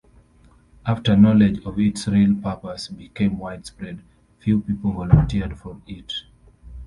[0.83, 4.01] After knowledge of its real purpose became widespread,
[4.39, 6.11] few people volunteered for it.